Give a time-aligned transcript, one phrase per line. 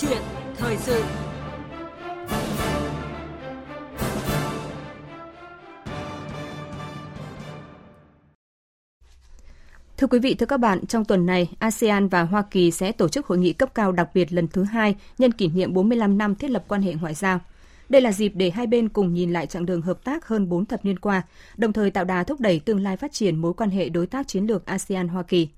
[0.00, 0.22] chuyện
[0.56, 1.02] thời sự
[9.96, 13.08] Thưa quý vị, thưa các bạn, trong tuần này, ASEAN và Hoa Kỳ sẽ tổ
[13.08, 16.34] chức hội nghị cấp cao đặc biệt lần thứ hai nhân kỷ niệm 45 năm
[16.34, 17.40] thiết lập quan hệ ngoại giao.
[17.88, 20.66] Đây là dịp để hai bên cùng nhìn lại chặng đường hợp tác hơn 4
[20.66, 21.22] thập niên qua,
[21.56, 24.28] đồng thời tạo đà thúc đẩy tương lai phát triển mối quan hệ đối tác
[24.28, 25.48] chiến lược ASEAN-Hoa Kỳ.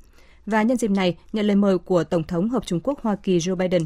[0.47, 3.39] Và nhân dịp này, nhận lời mời của Tổng thống Hợp Trung Quốc Hoa Kỳ
[3.39, 3.83] Joe Biden,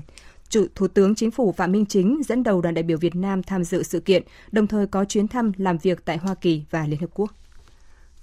[0.74, 3.64] Thủ tướng Chính phủ Phạm Minh Chính dẫn đầu đoàn đại biểu Việt Nam tham
[3.64, 7.00] dự sự kiện, đồng thời có chuyến thăm làm việc tại Hoa Kỳ và Liên
[7.00, 7.30] Hợp Quốc.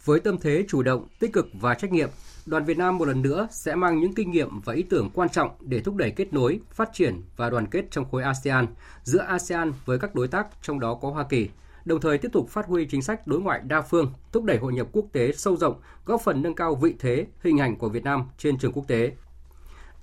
[0.06, 2.10] Với tâm thế chủ động, tích cực và trách nhiệm,
[2.46, 5.30] đoàn Việt Nam một lần nữa sẽ mang những kinh nghiệm và ý tưởng quan
[5.30, 8.68] trọng để thúc đẩy kết nối, phát triển và đoàn kết trong khối ASEAN,
[9.04, 11.50] giữa ASEAN với các đối tác trong đó có Hoa Kỳ,
[11.86, 14.74] đồng thời tiếp tục phát huy chính sách đối ngoại đa phương, thúc đẩy hội
[14.74, 18.04] nhập quốc tế sâu rộng, góp phần nâng cao vị thế, hình ảnh của Việt
[18.04, 19.12] Nam trên trường quốc tế.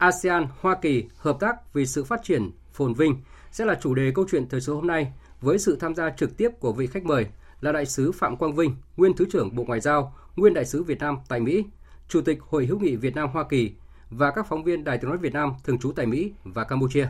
[0.01, 3.17] ASEAN Hoa Kỳ hợp tác vì sự phát triển phồn vinh
[3.53, 6.37] sẽ là chủ đề câu chuyện thời số hôm nay với sự tham gia trực
[6.37, 7.27] tiếp của vị khách mời
[7.61, 10.83] là đại sứ Phạm Quang Vinh, nguyên thứ trưởng Bộ Ngoại giao, nguyên đại sứ
[10.83, 11.65] Việt Nam tại Mỹ,
[12.09, 13.73] chủ tịch Hội hữu nghị Việt Nam Hoa Kỳ
[14.11, 17.09] và các phóng viên Đài Tiếng nói Việt Nam thường trú tại Mỹ và Campuchia.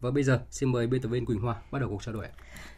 [0.00, 2.26] Và bây giờ xin mời biên tập viên Quỳnh Hoa bắt đầu cuộc trao đổi.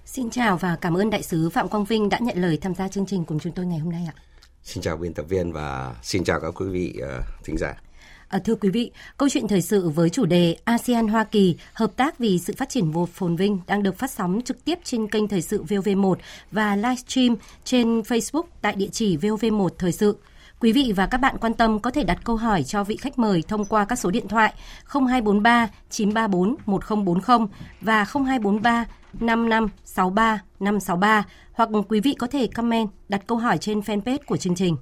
[0.04, 2.88] Xin chào và cảm ơn đại sứ Phạm Quang Vinh đã nhận lời tham gia
[2.88, 4.14] chương trình cùng chúng tôi ngày hôm nay ạ.
[4.62, 7.85] Xin chào biên tập viên và xin chào các quý vị uh, thính giả.
[8.28, 11.96] À, thưa quý vị, câu chuyện thời sự với chủ đề ASEAN Hoa Kỳ hợp
[11.96, 15.08] tác vì sự phát triển vô phồn vinh đang được phát sóng trực tiếp trên
[15.08, 16.14] kênh thời sự VOV1
[16.50, 20.16] và livestream trên Facebook tại địa chỉ VOV1 thời sự.
[20.60, 23.18] Quý vị và các bạn quan tâm có thể đặt câu hỏi cho vị khách
[23.18, 24.54] mời thông qua các số điện thoại
[24.84, 27.46] 0243 934 1040
[27.80, 28.84] và 0243
[29.20, 34.54] 5563 563 hoặc quý vị có thể comment đặt câu hỏi trên fanpage của chương
[34.54, 34.76] trình.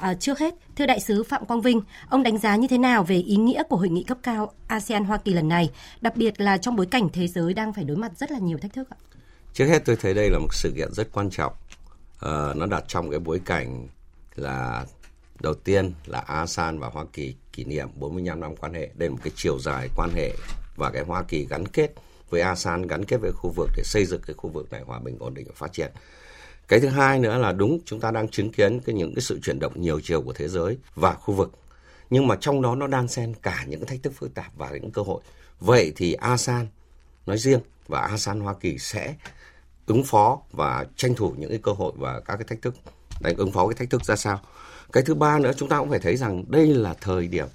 [0.00, 3.04] À, trước hết, thưa đại sứ Phạm Quang Vinh, ông đánh giá như thế nào
[3.04, 5.70] về ý nghĩa của hội nghị cấp cao ASEAN Hoa Kỳ lần này,
[6.00, 8.58] đặc biệt là trong bối cảnh thế giới đang phải đối mặt rất là nhiều
[8.58, 8.96] thách thức ạ?
[9.52, 11.52] Trước hết tôi thấy đây là một sự kiện rất quan trọng.
[12.20, 13.88] À, nó đặt trong cái bối cảnh
[14.34, 14.84] là
[15.40, 18.90] đầu tiên là ASEAN và Hoa Kỳ kỷ niệm 45 năm quan hệ.
[18.94, 20.32] Đây là một cái chiều dài quan hệ
[20.76, 21.90] và cái Hoa Kỳ gắn kết
[22.30, 24.98] với ASEAN, gắn kết với khu vực để xây dựng cái khu vực này hòa
[24.98, 25.92] bình, ổn định và phát triển.
[26.70, 29.40] Cái thứ hai nữa là đúng chúng ta đang chứng kiến cái những cái sự
[29.42, 31.52] chuyển động nhiều chiều của thế giới và khu vực.
[32.10, 34.90] Nhưng mà trong đó nó đan xen cả những thách thức phức tạp và những
[34.90, 35.20] cơ hội.
[35.60, 36.66] Vậy thì ASEAN
[37.26, 39.14] nói riêng và ASEAN Hoa Kỳ sẽ
[39.86, 42.74] ứng phó và tranh thủ những cái cơ hội và các cái thách thức
[43.20, 44.40] đánh ứng phó cái thách thức ra sao.
[44.92, 47.46] Cái thứ ba nữa chúng ta cũng phải thấy rằng đây là thời điểm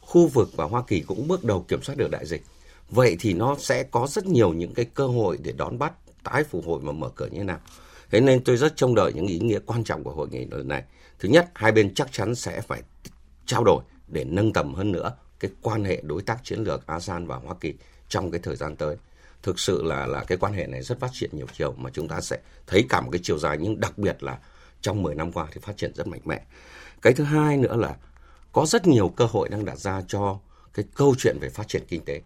[0.00, 2.42] khu vực và Hoa Kỳ cũng bước đầu kiểm soát được đại dịch.
[2.90, 5.92] Vậy thì nó sẽ có rất nhiều những cái cơ hội để đón bắt,
[6.24, 7.58] tái phục hồi và mở cửa như thế nào.
[8.10, 10.68] Thế nên tôi rất trông đợi những ý nghĩa quan trọng của hội nghị lần
[10.68, 10.84] này.
[11.18, 12.82] Thứ nhất, hai bên chắc chắn sẽ phải
[13.46, 17.26] trao đổi để nâng tầm hơn nữa cái quan hệ đối tác chiến lược ASEAN
[17.26, 17.74] và Hoa Kỳ
[18.08, 18.96] trong cái thời gian tới.
[19.42, 22.08] Thực sự là là cái quan hệ này rất phát triển nhiều chiều mà chúng
[22.08, 24.38] ta sẽ thấy cả một cái chiều dài nhưng đặc biệt là
[24.80, 26.42] trong 10 năm qua thì phát triển rất mạnh mẽ.
[27.02, 27.96] Cái thứ hai nữa là
[28.52, 30.38] có rất nhiều cơ hội đang đặt ra cho
[30.74, 32.22] cái câu chuyện về phát triển kinh tế.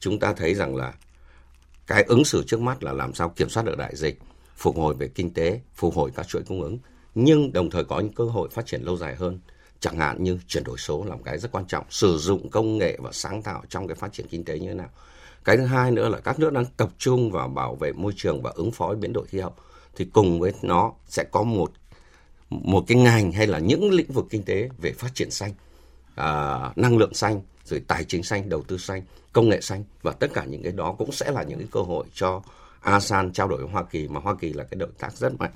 [0.00, 0.94] Chúng ta thấy rằng là
[1.86, 4.18] cái ứng xử trước mắt là làm sao kiểm soát được đại dịch,
[4.62, 6.78] phục hồi về kinh tế, phục hồi các chuỗi cung ứng,
[7.14, 9.40] nhưng đồng thời có những cơ hội phát triển lâu dài hơn,
[9.80, 12.78] chẳng hạn như chuyển đổi số là một cái rất quan trọng, sử dụng công
[12.78, 14.88] nghệ và sáng tạo trong cái phát triển kinh tế như thế nào.
[15.44, 18.42] Cái thứ hai nữa là các nước đang tập trung vào bảo vệ môi trường
[18.42, 19.52] và ứng phó với biến đổi khí hậu
[19.96, 21.72] thì cùng với nó sẽ có một
[22.50, 25.52] một cái ngành hay là những lĩnh vực kinh tế về phát triển xanh,
[26.14, 29.02] à, năng lượng xanh, rồi tài chính xanh, đầu tư xanh,
[29.32, 31.80] công nghệ xanh và tất cả những cái đó cũng sẽ là những cái cơ
[31.80, 32.42] hội cho
[32.82, 35.52] ASEAN trao đổi với Hoa Kỳ mà Hoa Kỳ là cái đối tác rất mạnh.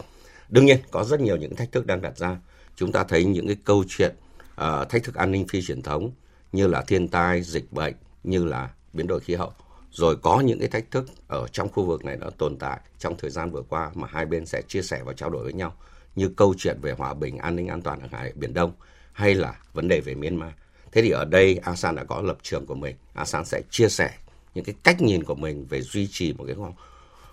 [0.49, 2.37] Đương nhiên có rất nhiều những thách thức đang đặt ra.
[2.77, 4.15] Chúng ta thấy những cái câu chuyện
[4.51, 6.11] uh, thách thức an ninh phi truyền thống
[6.53, 7.95] như là thiên tai, dịch bệnh,
[8.25, 9.53] như là biến đổi khí hậu.
[9.91, 13.15] Rồi có những cái thách thức ở trong khu vực này đã tồn tại trong
[13.19, 15.75] thời gian vừa qua mà hai bên sẽ chia sẻ và trao đổi với nhau
[16.17, 18.73] như câu chuyện về hòa bình, an ninh an toàn ở Hải Biển Đông
[19.13, 20.53] hay là vấn đề về Myanmar.
[20.93, 22.97] Thế thì ở đây ASEAN đã có lập trường của mình.
[23.15, 24.11] ASEAN sẽ chia sẻ
[24.55, 26.57] những cái cách nhìn của mình về duy trì một cái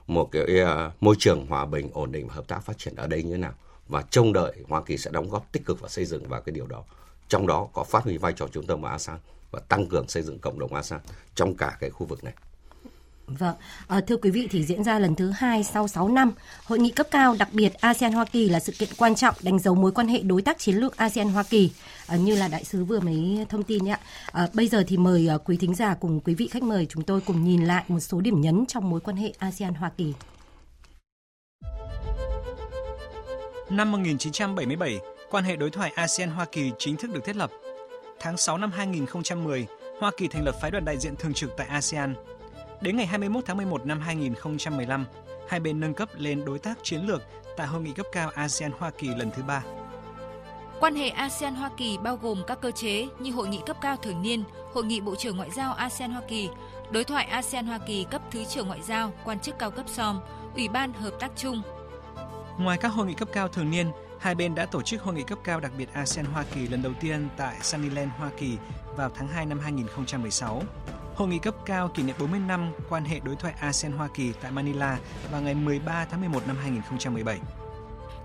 [0.07, 3.07] một cái uh, môi trường hòa bình, ổn định và hợp tác phát triển ở
[3.07, 3.53] đây như thế nào
[3.87, 6.53] và trông đợi Hoa Kỳ sẽ đóng góp tích cực và xây dựng vào cái
[6.53, 6.83] điều đó.
[7.27, 9.17] Trong đó có phát huy vai trò trung tâm của ASEAN
[9.51, 11.01] và tăng cường xây dựng cộng đồng ASEAN
[11.35, 12.33] trong cả cái khu vực này.
[13.27, 13.55] Vâng,
[13.87, 16.31] à, thưa quý vị thì diễn ra lần thứ hai sau 6 năm.
[16.63, 19.75] Hội nghị cấp cao đặc biệt ASEAN-Hoa Kỳ là sự kiện quan trọng đánh dấu
[19.75, 21.71] mối quan hệ đối tác chiến lược ASEAN-Hoa Kỳ
[22.07, 23.99] à, như là đại sứ vừa mới thông tin ạ.
[24.31, 27.03] À, bây giờ thì mời à, quý thính giả cùng quý vị khách mời chúng
[27.03, 30.13] tôi cùng nhìn lại một số điểm nhấn trong mối quan hệ ASEAN-Hoa Kỳ.
[33.69, 34.99] Năm 1977,
[35.29, 37.51] quan hệ đối thoại ASEAN-Hoa Kỳ chính thức được thiết lập.
[38.19, 39.67] Tháng 6 năm 2010,
[39.99, 42.15] Hoa Kỳ thành lập phái đoàn đại diện thường trực tại ASEAN–
[42.83, 45.05] Đến ngày 21 tháng 11 năm 2015,
[45.49, 47.21] hai bên nâng cấp lên đối tác chiến lược
[47.57, 49.63] tại hội nghị cấp cao ASEAN Hoa Kỳ lần thứ ba.
[50.79, 53.97] Quan hệ ASEAN Hoa Kỳ bao gồm các cơ chế như hội nghị cấp cao
[53.97, 54.43] thường niên,
[54.73, 56.49] hội nghị bộ trưởng ngoại giao ASEAN Hoa Kỳ,
[56.91, 60.19] đối thoại ASEAN Hoa Kỳ cấp thứ trưởng ngoại giao, quan chức cao cấp SOM,
[60.55, 61.61] Ủy ban hợp tác chung.
[62.57, 65.23] Ngoài các hội nghị cấp cao thường niên, hai bên đã tổ chức hội nghị
[65.23, 68.57] cấp cao đặc biệt ASEAN Hoa Kỳ lần đầu tiên tại Sunnyland, Hoa Kỳ
[68.95, 70.63] vào tháng 2 năm 2016.
[71.15, 74.31] Hội nghị cấp cao kỷ niệm 40 năm quan hệ đối thoại ASEAN Hoa Kỳ
[74.41, 74.97] tại Manila
[75.31, 77.39] vào ngày 13 tháng 11 năm 2017.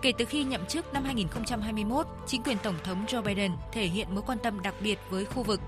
[0.03, 4.15] Kể từ khi nhậm chức năm 2021, chính quyền Tổng thống Joe Biden thể hiện
[4.15, 5.61] mối quan tâm đặc biệt với khu vực.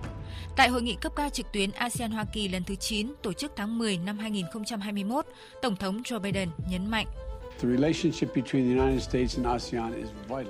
[0.57, 3.53] Tại hội nghị cấp cao trực tuyến ASEAN Hoa Kỳ lần thứ 9 tổ chức
[3.57, 5.27] tháng 10 năm 2021,
[5.63, 7.07] Tổng thống Joe Biden nhấn mạnh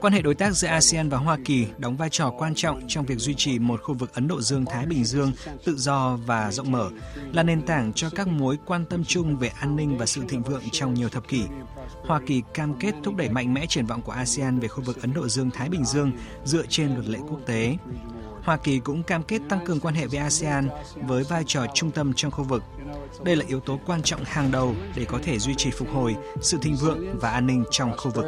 [0.01, 3.07] Quan hệ đối tác giữa ASEAN và Hoa Kỳ đóng vai trò quan trọng trong
[3.07, 5.33] việc duy trì một khu vực Ấn Độ Dương-Thái Bình Dương
[5.65, 6.91] tự do và rộng mở,
[7.33, 10.43] là nền tảng cho các mối quan tâm chung về an ninh và sự thịnh
[10.43, 11.43] vượng trong nhiều thập kỷ.
[12.07, 15.03] Hoa Kỳ cam kết thúc đẩy mạnh mẽ triển vọng của ASEAN về khu vực
[15.03, 16.13] Ấn Độ Dương-Thái Bình Dương
[16.45, 17.77] dựa trên luật lệ quốc tế.
[18.45, 20.69] Hoa Kỳ cũng cam kết tăng cường quan hệ với ASEAN
[21.07, 22.63] với vai trò trung tâm trong khu vực.
[23.25, 26.17] Đây là yếu tố quan trọng hàng đầu để có thể duy trì phục hồi,
[26.41, 28.25] sự thịnh vượng và an ninh trong khu vực.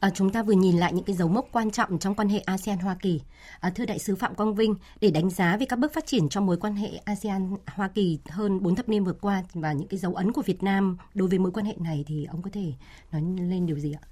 [0.00, 2.38] À, chúng ta vừa nhìn lại những cái dấu mốc quan trọng trong quan hệ
[2.38, 3.20] ASEAN-Hoa Kỳ.
[3.60, 6.28] À, thưa đại sứ Phạm Quang Vinh, để đánh giá về các bước phát triển
[6.28, 9.98] trong mối quan hệ ASEAN-Hoa Kỳ hơn 4 thập niên vừa qua và những cái
[9.98, 12.72] dấu ấn của Việt Nam đối với mối quan hệ này thì ông có thể
[13.12, 14.02] nói lên điều gì ạ?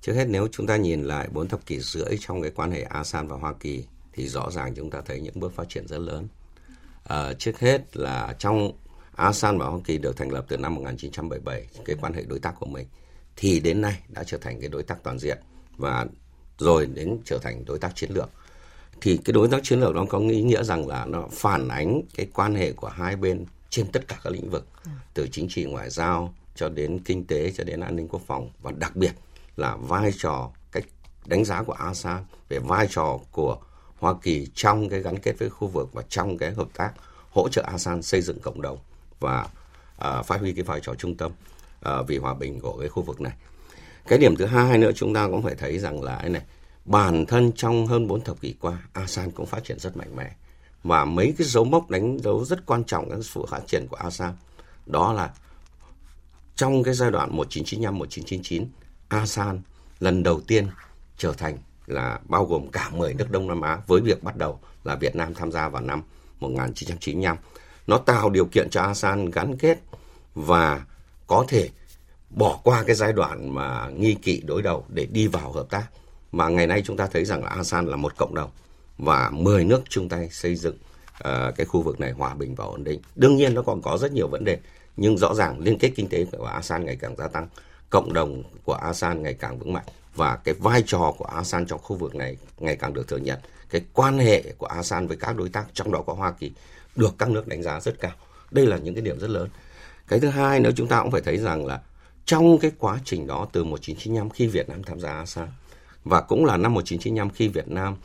[0.00, 2.82] Trước hết nếu chúng ta nhìn lại 4 thập kỷ rưỡi trong cái quan hệ
[2.82, 5.98] ASEAN và Hoa Kỳ thì rõ ràng chúng ta thấy những bước phát triển rất
[5.98, 6.28] lớn.
[7.04, 8.72] À, trước hết là trong
[9.16, 12.54] ASEAN và Hoa Kỳ được thành lập từ năm 1977, cái quan hệ đối tác
[12.60, 12.86] của mình
[13.40, 15.38] thì đến nay đã trở thành cái đối tác toàn diện
[15.76, 16.06] và
[16.58, 18.30] rồi đến trở thành đối tác chiến lược.
[19.00, 22.02] Thì cái đối tác chiến lược đó có ý nghĩa rằng là nó phản ánh
[22.16, 24.66] cái quan hệ của hai bên trên tất cả các lĩnh vực
[25.14, 28.50] từ chính trị ngoại giao cho đến kinh tế cho đến an ninh quốc phòng
[28.62, 29.12] và đặc biệt
[29.56, 30.84] là vai trò cách
[31.26, 33.58] đánh giá của ASEAN về vai trò của
[33.98, 36.92] Hoa Kỳ trong cái gắn kết với khu vực và trong cái hợp tác
[37.30, 38.78] hỗ trợ ASEAN xây dựng cộng đồng
[39.20, 39.48] và
[39.96, 41.32] uh, phát huy cái vai trò trung tâm
[41.88, 43.32] uh, vì hòa bình của cái khu vực này.
[44.08, 46.42] Cái điểm thứ hai nữa chúng ta cũng phải thấy rằng là cái này
[46.84, 50.30] bản thân trong hơn 4 thập kỷ qua ASEAN cũng phát triển rất mạnh mẽ
[50.84, 53.96] và mấy cái dấu mốc đánh dấu rất quan trọng cái sự phát triển của
[53.96, 54.32] ASEAN
[54.86, 55.30] đó là
[56.56, 58.68] trong cái giai đoạn 1995 1999
[59.08, 59.60] ASEAN
[60.00, 60.68] lần đầu tiên
[61.16, 64.60] trở thành là bao gồm cả 10 nước Đông Nam Á với việc bắt đầu
[64.84, 66.02] là Việt Nam tham gia vào năm
[66.40, 67.36] 1995.
[67.86, 69.78] Nó tạo điều kiện cho ASEAN gắn kết
[70.34, 70.84] và
[71.30, 71.68] có thể
[72.30, 75.86] bỏ qua cái giai đoạn mà nghi kỵ đối đầu để đi vào hợp tác.
[76.32, 78.50] Mà ngày nay chúng ta thấy rằng là ASEAN là một cộng đồng
[78.98, 80.76] và 10 nước chung tay xây dựng
[81.24, 83.00] uh, cái khu vực này hòa bình và ổn định.
[83.16, 84.58] Đương nhiên nó còn có rất nhiều vấn đề,
[84.96, 87.48] nhưng rõ ràng liên kết kinh tế của ASEAN ngày càng gia tăng,
[87.90, 91.80] cộng đồng của ASEAN ngày càng vững mạnh và cái vai trò của ASEAN trong
[91.82, 93.38] khu vực này ngày càng được thừa nhận.
[93.70, 96.52] Cái quan hệ của ASEAN với các đối tác trong đó có Hoa Kỳ
[96.96, 98.12] được các nước đánh giá rất cao.
[98.50, 99.48] Đây là những cái điểm rất lớn.
[100.10, 101.80] Cái thứ hai nữa chúng ta cũng phải thấy rằng là
[102.24, 105.48] trong cái quá trình đó từ 1995 khi Việt Nam tham gia ASEAN
[106.04, 107.96] và cũng là năm 1995 khi Việt Nam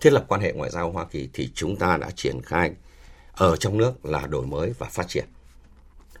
[0.00, 2.72] thiết lập quan hệ ngoại giao Hoa Kỳ thì chúng ta đã triển khai
[3.32, 5.24] ở trong nước là đổi mới và phát triển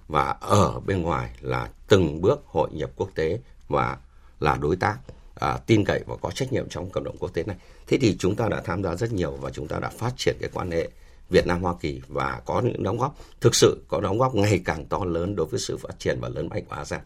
[0.08, 3.38] và ở bên ngoài là từng bước hội nhập quốc tế
[3.68, 3.96] và
[4.40, 4.98] là đối tác
[5.34, 7.56] à, tin cậy và có trách nhiệm trong cộng đồng quốc tế này.
[7.86, 10.36] Thế thì chúng ta đã tham gia rất nhiều và chúng ta đã phát triển
[10.40, 10.88] cái quan hệ
[11.30, 14.60] Việt Nam Hoa Kỳ và có những đóng góp thực sự có đóng góp ngày
[14.64, 17.00] càng to lớn đối với sự phát triển và lớn mạnh của ASEAN.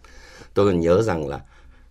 [0.54, 1.40] Tôi còn nhớ rằng là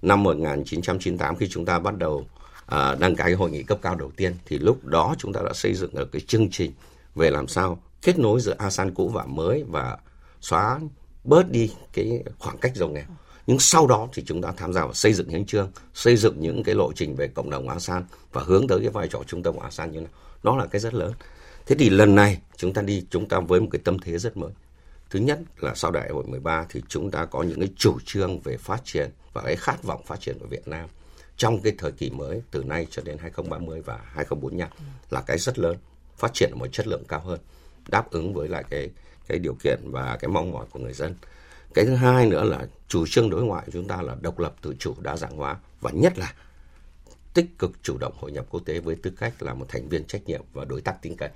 [0.02, 2.26] năm 1998 khi chúng ta bắt đầu
[2.66, 5.54] à, đăng cái hội nghị cấp cao đầu tiên thì lúc đó chúng ta đã
[5.54, 6.72] xây dựng được cái chương trình
[7.16, 9.98] về làm sao kết nối giữa ASEAN cũ và mới và
[10.42, 10.80] xóa
[11.24, 13.06] bớt đi cái khoảng cách giàu nghèo.
[13.48, 16.36] Nhưng sau đó thì chúng ta tham gia vào xây dựng hiến chương, xây dựng
[16.40, 19.44] những cái lộ trình về cộng đồng ASEAN và hướng tới cái vai trò trung
[19.44, 20.10] tâm của ASEAN như nào.
[20.44, 21.14] Đó là cái rất lớn.
[21.70, 24.38] Thế thì lần này chúng ta đi chúng ta với một cái tâm thế rất
[24.38, 24.52] mới.
[25.10, 28.40] Thứ nhất là sau đại hội 13 thì chúng ta có những cái chủ trương
[28.40, 30.90] về phát triển và cái khát vọng phát triển của Việt Nam
[31.38, 34.70] trong cái thời kỳ mới từ nay cho đến 2030 và 2045
[35.10, 35.78] là cái rất lớn,
[36.18, 37.40] phát triển ở một chất lượng cao hơn,
[37.88, 38.90] đáp ứng với lại cái
[39.28, 41.16] cái điều kiện và cái mong mỏi của người dân.
[41.74, 44.56] Cái thứ hai nữa là chủ trương đối ngoại của chúng ta là độc lập
[44.62, 46.34] tự chủ đa dạng hóa và nhất là
[47.34, 50.06] tích cực chủ động hội nhập quốc tế với tư cách là một thành viên
[50.06, 51.30] trách nhiệm và đối tác tin cậy.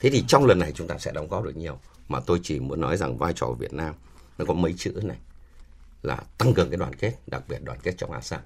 [0.00, 1.78] Thế thì trong lần này chúng ta sẽ đóng góp được nhiều
[2.08, 3.94] mà tôi chỉ muốn nói rằng vai trò của Việt Nam
[4.38, 5.16] nó có mấy chữ này
[6.02, 8.40] là tăng cường cái đoàn kết, đặc biệt đoàn kết trong ASEAN.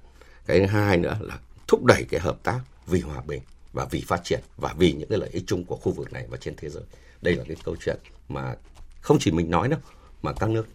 [0.45, 3.41] Cái thứ hai nữa là thúc đẩy cái hợp tác vì hòa bình
[3.73, 6.25] và vì phát triển và vì những cái lợi ích chung của khu vực này
[6.29, 6.83] và trên thế giới.
[7.21, 7.97] Đây là cái câu chuyện
[8.29, 8.55] mà
[9.01, 9.79] không chỉ mình nói đâu
[10.21, 10.67] mà các nước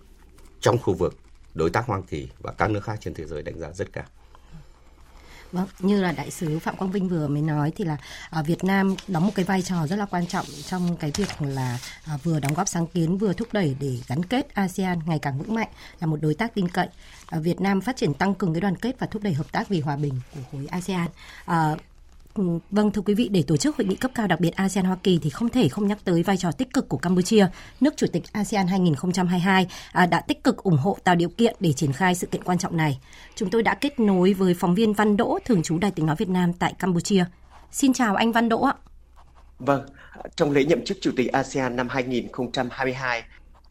[0.61, 1.15] trong khu vực
[1.55, 4.05] đối tác Hoa Kỳ và các nước khác trên thế giới đánh giá rất cao.
[5.53, 7.97] Vâng, như là đại sứ Phạm Quang Vinh vừa mới nói thì là
[8.31, 11.43] à, Việt Nam đóng một cái vai trò rất là quan trọng trong cái việc
[11.43, 15.19] là à, vừa đóng góp sáng kiến vừa thúc đẩy để gắn kết ASEAN ngày
[15.19, 15.69] càng vững mạnh
[16.01, 16.89] là một đối tác tin cậy.
[17.27, 19.69] À, Việt Nam phát triển tăng cường cái đoàn kết và thúc đẩy hợp tác
[19.69, 21.09] vì hòa bình của khối ASEAN.
[21.45, 21.77] À,
[22.71, 24.97] vâng thưa quý vị, để tổ chức hội nghị cấp cao đặc biệt ASEAN Hoa
[25.03, 27.47] Kỳ thì không thể không nhắc tới vai trò tích cực của Campuchia.
[27.81, 31.73] Nước chủ tịch ASEAN 2022 à, đã tích cực ủng hộ tạo điều kiện để
[31.73, 32.99] triển khai sự kiện quan trọng này.
[33.35, 36.17] Chúng tôi đã kết nối với phóng viên Văn Đỗ, thường trú Đài tiếng nói
[36.19, 37.25] Việt Nam tại Campuchia.
[37.73, 38.75] Xin chào anh Văn Đỗ ạ.
[39.59, 39.87] Vâng,
[40.37, 43.23] trong lễ nhậm chức chủ tịch ASEAN năm 2022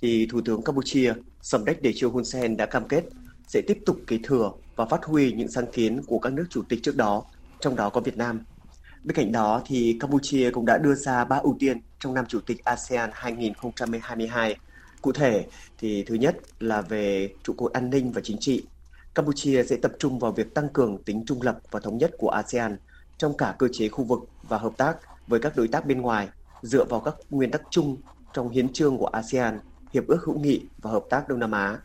[0.01, 3.03] thì Thủ tướng Campuchia Samdech Techo Hun Sen đã cam kết
[3.47, 6.63] sẽ tiếp tục kế thừa và phát huy những sáng kiến của các nước chủ
[6.69, 7.23] tịch trước đó,
[7.59, 8.41] trong đó có Việt Nam.
[9.07, 12.39] Bên cạnh đó thì Campuchia cũng đã đưa ra ba ưu tiên trong năm chủ
[12.39, 14.55] tịch ASEAN 2022.
[15.01, 15.45] Cụ thể
[15.77, 18.63] thì thứ nhất là về trụ cột an ninh và chính trị.
[19.15, 22.29] Campuchia sẽ tập trung vào việc tăng cường tính trung lập và thống nhất của
[22.29, 22.77] ASEAN
[23.17, 24.97] trong cả cơ chế khu vực và hợp tác
[25.27, 26.29] với các đối tác bên ngoài
[26.61, 27.97] dựa vào các nguyên tắc chung
[28.33, 29.59] trong hiến trương của ASEAN,
[29.93, 31.79] Hiệp ước hữu nghị và hợp tác Đông Nam Á.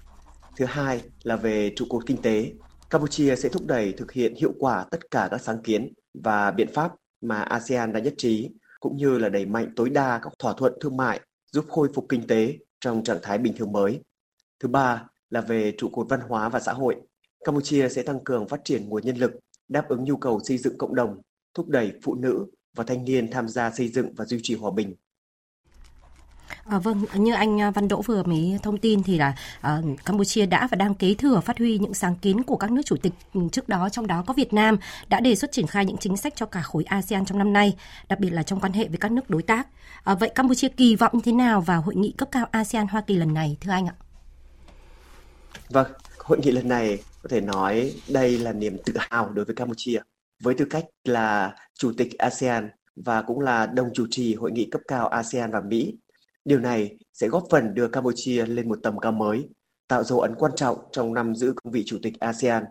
[0.56, 2.52] Thứ hai là về trụ cột kinh tế.
[2.90, 6.68] Campuchia sẽ thúc đẩy thực hiện hiệu quả tất cả các sáng kiến và biện
[6.74, 8.50] pháp mà ASEAN đã nhất trí,
[8.80, 11.20] cũng như là đẩy mạnh tối đa các thỏa thuận thương mại
[11.52, 14.00] giúp khôi phục kinh tế trong trạng thái bình thường mới.
[14.60, 16.96] Thứ ba là về trụ cột văn hóa và xã hội.
[17.44, 19.32] Campuchia sẽ tăng cường phát triển nguồn nhân lực,
[19.68, 21.20] đáp ứng nhu cầu xây dựng cộng đồng,
[21.54, 24.70] thúc đẩy phụ nữ và thanh niên tham gia xây dựng và duy trì hòa
[24.70, 24.94] bình.
[26.64, 30.46] À, vâng, như anh à, Văn Đỗ vừa mới thông tin thì là à, Campuchia
[30.46, 33.12] đã và đang kế thừa phát huy những sáng kiến của các nước chủ tịch
[33.34, 34.76] ừ, trước đó, trong đó có Việt Nam
[35.08, 37.76] đã đề xuất triển khai những chính sách cho cả khối ASEAN trong năm nay,
[38.08, 39.66] đặc biệt là trong quan hệ với các nước đối tác.
[40.04, 43.00] À, vậy Campuchia kỳ vọng như thế nào vào hội nghị cấp cao ASEAN Hoa
[43.00, 43.94] Kỳ lần này, thưa anh ạ?
[45.68, 45.86] Vâng,
[46.18, 50.00] hội nghị lần này có thể nói đây là niềm tự hào đối với Campuchia
[50.42, 54.68] với tư cách là chủ tịch ASEAN và cũng là đồng chủ trì hội nghị
[54.70, 55.98] cấp cao ASEAN và Mỹ
[56.44, 59.48] Điều này sẽ góp phần đưa Campuchia lên một tầm cao mới,
[59.88, 62.64] tạo dấu ấn quan trọng trong năm giữ cương vị chủ tịch ASEAN.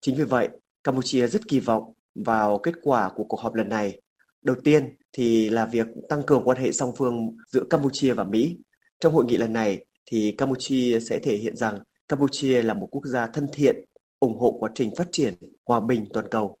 [0.00, 0.48] Chính vì vậy,
[0.84, 4.00] Campuchia rất kỳ vọng vào kết quả của cuộc họp lần này.
[4.42, 8.58] Đầu tiên thì là việc tăng cường quan hệ song phương giữa Campuchia và Mỹ.
[9.00, 13.06] Trong hội nghị lần này thì Campuchia sẽ thể hiện rằng Campuchia là một quốc
[13.06, 13.84] gia thân thiện,
[14.20, 15.34] ủng hộ quá trình phát triển
[15.66, 16.56] hòa bình toàn cầu.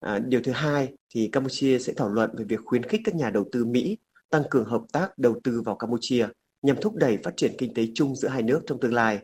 [0.00, 3.30] À, điều thứ hai thì Campuchia sẽ thảo luận về việc khuyến khích các nhà
[3.30, 3.98] đầu tư Mỹ
[4.30, 6.28] tăng cường hợp tác đầu tư vào Campuchia
[6.62, 9.18] nhằm thúc đẩy phát triển kinh tế chung giữa hai nước trong tương lai.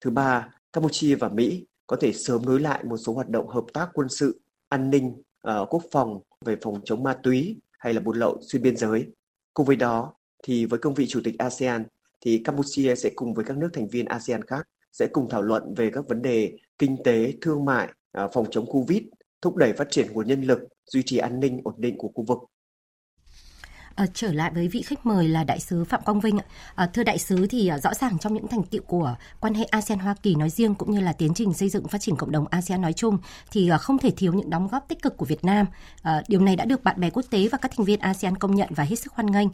[0.00, 3.64] Thứ ba, Campuchia và Mỹ có thể sớm nối lại một số hoạt động hợp
[3.72, 8.00] tác quân sự, an ninh, uh, quốc phòng về phòng chống ma túy hay là
[8.00, 9.06] buôn lậu xuyên biên giới.
[9.54, 11.84] Cùng với đó, thì với công vị chủ tịch ASEAN,
[12.20, 15.74] thì Campuchia sẽ cùng với các nước thành viên ASEAN khác sẽ cùng thảo luận
[15.76, 17.88] về các vấn đề kinh tế, thương mại,
[18.24, 19.02] uh, phòng chống Covid,
[19.42, 22.24] thúc đẩy phát triển nguồn nhân lực, duy trì an ninh ổn định của khu
[22.24, 22.38] vực
[23.98, 26.44] À, trở lại với vị khách mời là đại sứ Phạm Quang Vinh ạ.
[26.74, 29.64] À, thưa đại sứ thì à, rõ ràng trong những thành tiệu của quan hệ
[29.64, 32.30] ASEAN Hoa Kỳ nói riêng cũng như là tiến trình xây dựng phát triển cộng
[32.30, 33.18] đồng ASEAN nói chung
[33.50, 35.66] thì à, không thể thiếu những đóng góp tích cực của Việt Nam.
[36.02, 38.54] À, điều này đã được bạn bè quốc tế và các thành viên ASEAN công
[38.54, 39.48] nhận và hết sức hoan nghênh.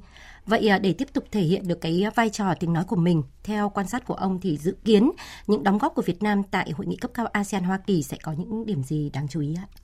[0.47, 3.23] Vậy à, để tiếp tục thể hiện được cái vai trò tiếng nói của mình,
[3.45, 5.11] theo quan sát của ông thì dự kiến
[5.47, 8.17] những đóng góp của Việt Nam tại hội nghị cấp cao ASEAN Hoa Kỳ sẽ
[8.23, 9.84] có những điểm gì đáng chú ý ạ?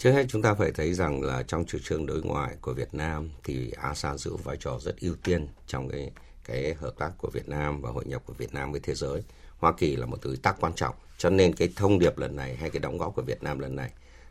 [0.00, 2.94] Trước hết chúng ta phải thấy rằng là trong chủ trương đối ngoại của Việt
[2.94, 6.10] Nam thì ASEAN giữ vai trò rất ưu tiên trong cái
[6.44, 9.22] cái hợp tác của Việt Nam và hội nhập của Việt Nam với thế giới.
[9.58, 12.56] Hoa Kỳ là một đối tác quan trọng, cho nên cái thông điệp lần này
[12.56, 13.90] hay cái đóng góp của Việt Nam lần này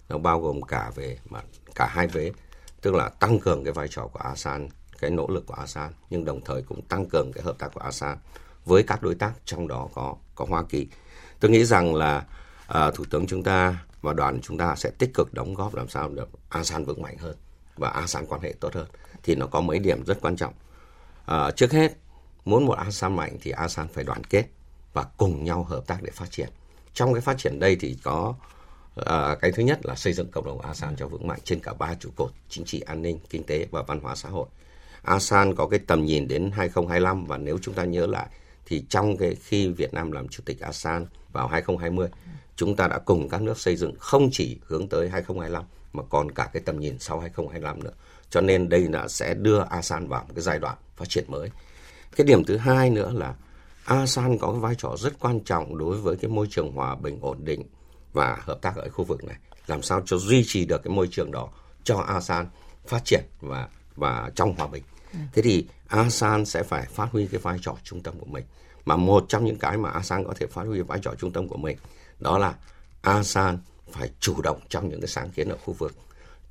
[0.10, 1.42] nó bao gồm cả về mà
[1.76, 2.32] cả hai vế,
[2.82, 6.26] tức là tăng cường cái vai trò của ASEAN, cái nỗ lực của ASEAN, nhưng
[6.26, 8.18] đồng thời cũng tăng cường cái hợp tác của ASEAN
[8.66, 10.88] với các đối tác trong đó có có Hoa Kỳ.
[11.40, 12.26] Tôi nghĩ rằng là
[12.68, 15.90] à, thủ tướng chúng ta và đoàn chúng ta sẽ tích cực đóng góp làm
[15.90, 17.36] sao được ASEAN vững mạnh hơn
[17.78, 18.88] và ASEAN quan hệ tốt hơn.
[19.24, 20.54] Thì nó có mấy điểm rất quan trọng.
[21.26, 21.92] À, trước hết
[22.46, 24.46] muốn một ASEAN mạnh thì ASEAN phải đoàn kết
[24.94, 26.50] và cùng nhau hợp tác để phát triển.
[26.94, 28.36] Trong cái phát triển đây thì có
[28.96, 31.74] à, cái thứ nhất là xây dựng cộng đồng ASEAN cho vững mạnh trên cả
[31.74, 34.48] ba trụ cột chính trị an ninh kinh tế và văn hóa xã hội.
[35.02, 38.28] ASEAN có cái tầm nhìn đến 2025 và nếu chúng ta nhớ lại
[38.66, 42.08] thì trong cái khi Việt Nam làm chủ tịch ASEAN vào 2020
[42.60, 45.64] chúng ta đã cùng các nước xây dựng không chỉ hướng tới 2025
[45.94, 47.92] mà còn cả cái tầm nhìn sau 2025 nữa.
[48.30, 51.50] Cho nên đây là sẽ đưa ASEAN vào một cái giai đoạn phát triển mới.
[52.16, 53.36] Cái điểm thứ hai nữa là
[53.86, 57.20] ASEAN có cái vai trò rất quan trọng đối với cái môi trường hòa bình
[57.22, 57.64] ổn định
[58.14, 59.38] và hợp tác ở khu vực này
[59.68, 61.50] làm sao cho duy trì được cái môi trường đó
[61.84, 62.48] cho ASEAN
[62.88, 64.84] phát triển và và trong hòa bình.
[65.34, 68.46] Thế thì ASEAN sẽ phải phát huy cái vai trò trung tâm của mình.
[68.86, 71.48] Mà một trong những cái mà ASEAN có thể phát huy vai trò trung tâm
[71.48, 71.78] của mình
[72.20, 72.56] đó là
[73.02, 73.58] ASEAN
[73.92, 75.96] phải chủ động trong những cái sáng kiến ở khu vực.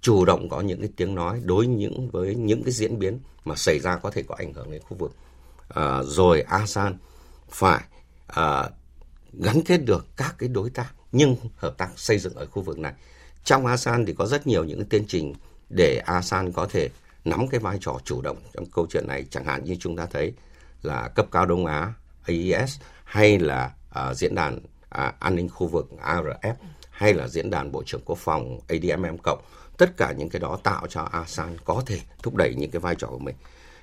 [0.01, 3.55] Chủ động có những cái tiếng nói đối những với những cái diễn biến mà
[3.57, 5.13] xảy ra có thể có ảnh hưởng đến khu vực.
[5.69, 6.97] À, rồi ASEAN
[7.51, 7.85] phải
[8.27, 8.71] à,
[9.33, 12.79] gắn kết được các cái đối tác nhưng hợp tác xây dựng ở khu vực
[12.79, 12.93] này.
[13.45, 15.35] Trong ASEAN thì có rất nhiều những cái tiến trình
[15.69, 16.89] để ASEAN có thể
[17.25, 19.27] nắm cái vai trò chủ động trong câu chuyện này.
[19.31, 20.33] Chẳng hạn như chúng ta thấy
[20.83, 21.93] là cấp cao Đông Á
[22.27, 24.61] AES hay là uh, diễn đàn
[24.99, 26.55] À, an ninh khu vực ARF
[26.91, 29.41] hay là diễn đàn bộ trưởng quốc phòng ADMM cộng,
[29.77, 32.95] tất cả những cái đó tạo cho ASEAN có thể thúc đẩy những cái vai
[32.95, 33.35] trò của mình.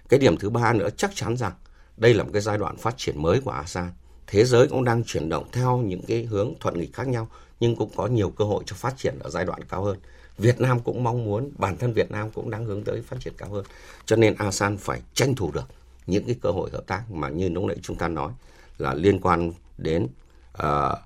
[0.10, 1.52] Cái điểm thứ ba nữa, chắc chắn rằng
[1.98, 3.92] đây là một cái giai đoạn phát triển mới của ASEAN
[4.28, 7.28] thế giới cũng đang chuyển động theo những cái hướng thuận nghịch khác nhau,
[7.60, 9.98] nhưng cũng có nhiều cơ hội cho phát triển ở giai đoạn cao hơn.
[10.38, 13.34] Việt Nam cũng mong muốn, bản thân Việt Nam cũng đang hướng tới phát triển
[13.38, 13.66] cao hơn.
[14.06, 15.66] Cho nên ASEAN phải tranh thủ được
[16.08, 18.32] những cái cơ hội hợp tác mà như lúc nãy chúng ta nói
[18.78, 20.08] là liên quan đến
[20.64, 21.00] uh,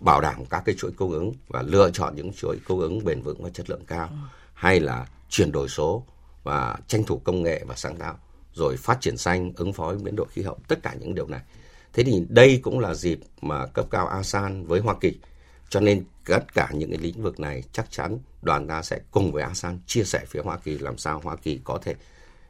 [0.00, 3.22] bảo đảm các cái chuỗi cung ứng và lựa chọn những chuỗi cung ứng bền
[3.22, 4.08] vững và chất lượng cao.
[4.10, 4.16] Ừ.
[4.54, 6.04] hay là chuyển đổi số
[6.42, 8.18] và tranh thủ công nghệ và sáng tạo
[8.52, 11.26] rồi phát triển xanh ứng phó với biến đổi khí hậu tất cả những điều
[11.26, 11.40] này.
[11.92, 15.18] Thế thì đây cũng là dịp mà cấp cao ASEAN với Hoa Kỳ.
[15.68, 19.32] Cho nên tất cả những cái lĩnh vực này chắc chắn đoàn ta sẽ cùng
[19.32, 21.94] với ASEAN chia sẻ phía Hoa Kỳ làm sao Hoa Kỳ có thể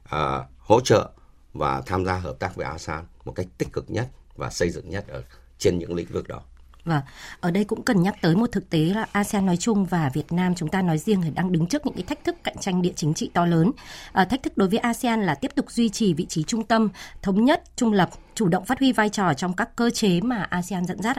[0.05, 1.11] uh, hỗ trợ
[1.53, 4.91] và tham gia hợp tác với ASEAN một cách tích cực nhất và xây dựng
[4.91, 5.23] nhất ở
[5.59, 6.43] trên những lĩnh vực đó.
[6.87, 7.03] Và
[7.41, 10.33] ở đây cũng cần nhắc tới một thực tế là ASEAN nói chung và Việt
[10.33, 12.83] Nam chúng ta nói riêng thì đang đứng trước những cái thách thức cạnh tranh
[12.83, 13.73] địa chính trị to lớn.
[14.13, 16.89] À, thách thức đối với ASEAN là tiếp tục duy trì vị trí trung tâm,
[17.23, 20.43] thống nhất, trung lập, chủ động phát huy vai trò trong các cơ chế mà
[20.43, 21.17] ASEAN dẫn dắt.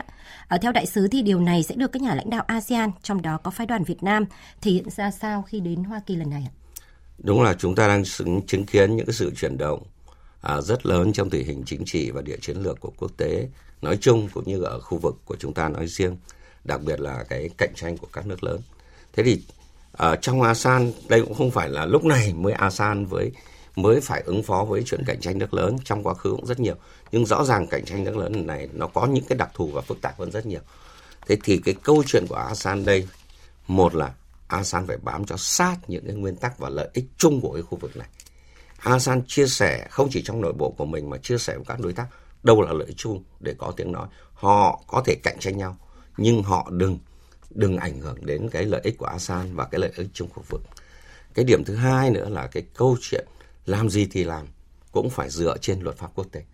[0.48, 3.22] À, theo đại sứ thì điều này sẽ được các nhà lãnh đạo ASEAN, trong
[3.22, 4.24] đó có phái đoàn Việt Nam,
[4.60, 6.52] thể hiện ra sao khi đến Hoa Kỳ lần này ạ?
[7.18, 8.02] Đúng là chúng ta đang
[8.46, 9.82] chứng kiến những cái sự chuyển động
[10.48, 13.48] à, rất lớn trong tình hình chính trị và địa chiến lược của quốc tế
[13.82, 16.16] nói chung cũng như ở khu vực của chúng ta nói riêng,
[16.64, 18.60] đặc biệt là cái cạnh tranh của các nước lớn.
[19.12, 19.42] Thế thì
[19.92, 23.32] ở trong ASEAN đây cũng không phải là lúc này mới ASEAN với
[23.76, 26.60] mới phải ứng phó với chuyện cạnh tranh nước lớn trong quá khứ cũng rất
[26.60, 26.74] nhiều.
[27.12, 29.80] Nhưng rõ ràng cạnh tranh nước lớn này nó có những cái đặc thù và
[29.80, 30.60] phức tạp hơn rất nhiều.
[31.26, 33.08] Thế thì cái câu chuyện của ASEAN đây
[33.66, 34.14] một là
[34.46, 37.62] ASEAN phải bám cho sát những cái nguyên tắc và lợi ích chung của cái
[37.62, 38.08] khu vực này.
[38.78, 41.80] ASEAN chia sẻ không chỉ trong nội bộ của mình mà chia sẻ với các
[41.80, 42.06] đối tác.
[42.42, 44.08] Đâu là lợi chung để có tiếng nói.
[44.32, 45.76] Họ có thể cạnh tranh nhau,
[46.16, 46.98] nhưng họ đừng
[47.50, 50.42] đừng ảnh hưởng đến cái lợi ích của ASEAN và cái lợi ích chung khu
[50.48, 50.62] vực
[51.38, 53.26] cái điểm thứ hai nữa là cái câu chuyện
[53.66, 54.46] làm gì thì làm
[54.92, 56.44] cũng phải dựa trên luật pháp quốc tế.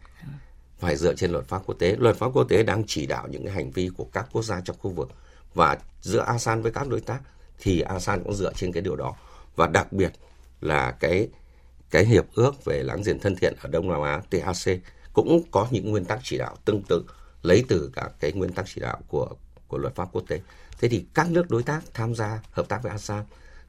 [0.79, 1.97] Phải dựa trên luật pháp quốc tế.
[1.97, 4.61] Luật pháp quốc tế đang chỉ đạo những cái hành vi của các quốc gia
[4.61, 5.11] trong khu vực.
[5.55, 7.21] Và giữa ASEAN với các đối tác
[7.61, 9.15] thì ASEAN cũng dựa trên cái điều đó.
[9.57, 10.13] Và đặc biệt
[10.61, 11.29] là cái
[11.95, 14.81] cái hiệp ước về láng giềng thân thiện ở Đông Nam Á TAC
[15.13, 17.05] cũng có những nguyên tắc chỉ đạo tương tự
[17.43, 19.29] lấy từ cả cái nguyên tắc chỉ đạo của
[19.69, 20.41] của luật pháp quốc tế.
[20.81, 23.25] Thế thì các nước đối tác tham gia hợp tác với ASEAN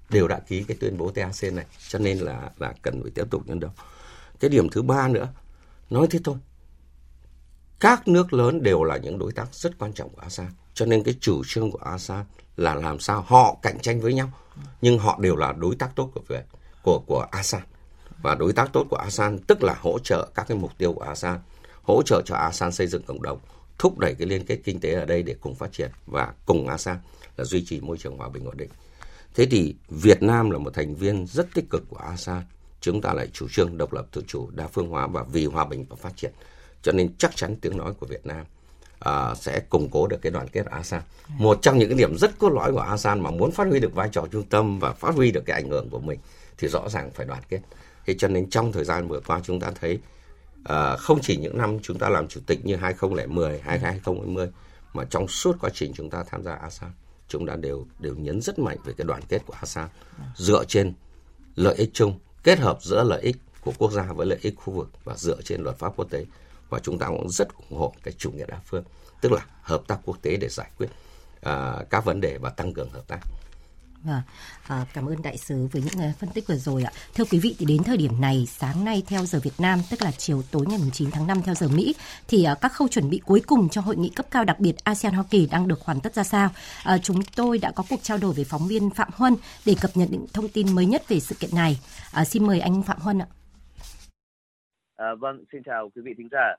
[0.09, 3.23] đều đã ký cái tuyên bố TAC này, cho nên là là cần phải tiếp
[3.29, 3.71] tục nhân đâu.
[4.39, 5.27] Cái điểm thứ ba nữa,
[5.89, 6.35] nói thế thôi.
[7.79, 11.03] Các nước lớn đều là những đối tác rất quan trọng của ASEAN, cho nên
[11.03, 12.25] cái chủ trương của ASEAN
[12.57, 14.31] là làm sao họ cạnh tranh với nhau,
[14.81, 16.43] nhưng họ đều là đối tác tốt của Việt
[16.83, 17.63] của của ASEAN
[18.25, 21.01] và đối tác tốt của ASEAN tức là hỗ trợ các cái mục tiêu của
[21.01, 21.39] ASEAN,
[21.83, 23.39] hỗ trợ cho ASEAN xây dựng cộng đồng,
[23.79, 26.67] thúc đẩy cái liên kết kinh tế ở đây để cùng phát triển và cùng
[26.67, 26.97] ASEAN
[27.37, 28.69] là duy trì môi trường hòa bình ổn định.
[29.35, 32.43] Thế thì Việt Nam là một thành viên rất tích cực của ASEAN.
[32.81, 35.65] Chúng ta lại chủ trương độc lập tự chủ, đa phương hóa và vì hòa
[35.65, 36.31] bình và phát triển.
[36.81, 38.45] Cho nên chắc chắn tiếng nói của Việt Nam
[39.09, 41.01] uh, sẽ củng cố được cái đoàn kết ASEAN.
[41.27, 43.95] Một trong những cái điểm rất cốt lõi của ASEAN mà muốn phát huy được
[43.95, 46.19] vai trò trung tâm và phát huy được cái ảnh hưởng của mình
[46.57, 47.59] thì rõ ràng phải đoàn kết.
[48.05, 49.99] Thế cho nên trong thời gian vừa qua chúng ta thấy
[50.69, 54.47] uh, không chỉ những năm chúng ta làm chủ tịch như 2010 2020
[54.93, 56.91] mà trong suốt quá trình chúng ta tham gia ASEAN
[57.27, 59.87] chúng ta đều đều nhấn rất mạnh về cái đoàn kết của ASEAN
[60.35, 60.93] dựa trên
[61.55, 64.73] lợi ích chung kết hợp giữa lợi ích của quốc gia với lợi ích khu
[64.73, 66.25] vực và dựa trên luật pháp quốc tế.
[66.69, 68.83] Và chúng ta cũng rất ủng hộ cái chủ nghĩa đa phương
[69.21, 70.87] tức là hợp tác quốc tế để giải quyết
[71.49, 73.19] uh, các vấn đề và tăng cường hợp tác.
[74.05, 74.21] Vâng,
[74.67, 76.91] à, cảm ơn đại sứ với những à, phân tích vừa rồi ạ.
[77.15, 80.01] Thưa quý vị thì đến thời điểm này sáng nay theo giờ Việt Nam tức
[80.01, 81.95] là chiều tối ngày 9 tháng 5 theo giờ Mỹ
[82.27, 84.75] thì à, các khâu chuẩn bị cuối cùng cho hội nghị cấp cao đặc biệt
[84.83, 86.49] ASEAN Hoa Kỳ đang được hoàn tất ra sao?
[86.83, 89.91] À, chúng tôi đã có cuộc trao đổi với phóng viên Phạm Huân để cập
[89.95, 91.79] nhật những thông tin mới nhất về sự kiện này.
[92.13, 93.27] À, xin mời anh Phạm Huân ạ.
[94.95, 96.55] À, vâng, xin chào quý vị thính giả.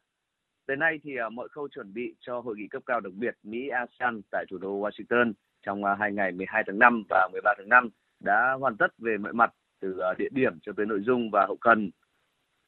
[0.67, 3.35] Tới nay thì à, mọi khâu chuẩn bị cho hội nghị cấp cao đặc biệt
[3.43, 5.33] Mỹ ASEAN tại thủ đô Washington
[5.67, 7.89] trong à, hai ngày 12 tháng 5 và 13 tháng 5
[8.21, 11.47] đã hoàn tất về mọi mặt từ à, địa điểm cho tới nội dung và
[11.47, 11.91] hậu cần.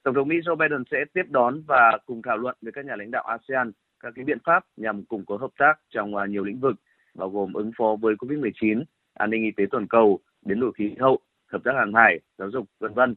[0.02, 2.96] Tổng thống Mỹ Joe Biden sẽ tiếp đón và cùng thảo luận với các nhà
[2.96, 6.44] lãnh đạo ASEAN các cái biện pháp nhằm củng cố hợp tác trong à, nhiều
[6.44, 6.74] lĩnh vực
[7.14, 8.84] bao gồm ứng phó với Covid-19,
[9.14, 11.18] an ninh y tế toàn cầu, biến đổi khí hậu,
[11.52, 13.14] hợp tác hàng hải, giáo dục, vân vân.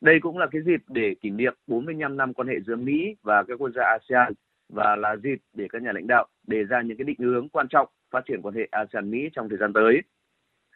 [0.00, 3.42] Đây cũng là cái dịp để kỷ niệm 45 năm quan hệ giữa Mỹ và
[3.42, 4.32] các quốc gia ASEAN
[4.68, 7.68] và là dịp để các nhà lãnh đạo đề ra những cái định hướng quan
[7.68, 10.02] trọng phát triển quan hệ ASEAN Mỹ trong thời gian tới.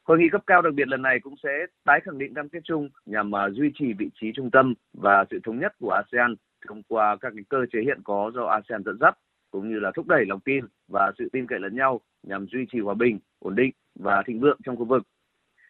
[0.05, 2.61] Hội nghị cấp cao đặc biệt lần này cũng sẽ tái khẳng định cam kết
[2.65, 6.35] chung nhằm à, duy trì vị trí trung tâm và sự thống nhất của ASEAN
[6.69, 9.19] thông qua các cái cơ chế hiện có do ASEAN dẫn dắt
[9.51, 12.67] cũng như là thúc đẩy lòng tin và sự tin cậy lẫn nhau nhằm duy
[12.73, 15.03] trì hòa bình, ổn định và thịnh vượng trong khu vực.